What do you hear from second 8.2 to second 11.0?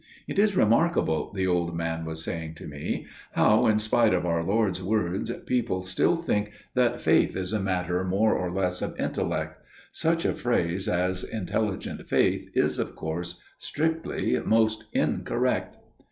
or less of intellect. Such a phrase